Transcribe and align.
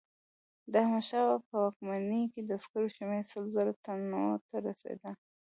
د 0.71 0.73
احمدشاه 0.85 1.23
بابا 1.27 1.41
په 1.47 1.53
واکمنۍ 1.63 2.23
کې 2.31 2.41
د 2.43 2.49
عسکرو 2.59 2.93
شمیر 2.97 3.23
سل 3.31 3.45
زره 3.55 3.73
تنو 3.83 4.23
ته 4.47 4.55
رسېده. 4.67 5.11